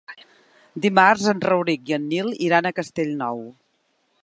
Dimarts 0.85 1.27
en 1.33 1.43
Rauric 1.49 1.91
i 1.93 1.97
en 1.99 2.09
Nil 2.15 2.33
iran 2.49 2.69
a 2.71 2.75
Castellnou. 2.81 3.45